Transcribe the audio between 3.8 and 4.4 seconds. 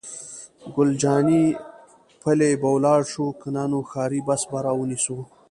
ښاري